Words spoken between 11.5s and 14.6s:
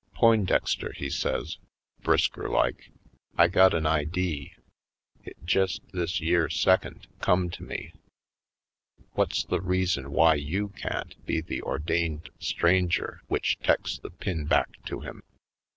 ordained stranger w'ich teks the pin